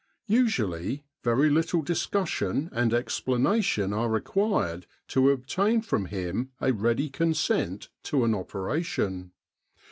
[0.25, 7.07] Usually, very little dis cussion and explanation are required to obtain from him a ready
[7.07, 9.31] consent to an operation.